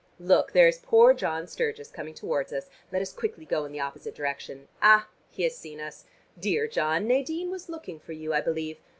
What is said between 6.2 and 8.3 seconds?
Dear John, Nadine was looking for